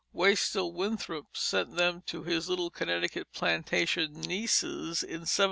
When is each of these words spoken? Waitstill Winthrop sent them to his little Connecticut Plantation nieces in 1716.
Waitstill 0.15 0.73
Winthrop 0.73 1.37
sent 1.37 1.75
them 1.75 2.01
to 2.07 2.23
his 2.23 2.49
little 2.49 2.71
Connecticut 2.71 3.31
Plantation 3.33 4.13
nieces 4.21 5.03
in 5.03 5.19
1716. 5.25 5.37